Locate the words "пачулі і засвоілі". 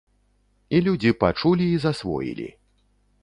1.25-2.49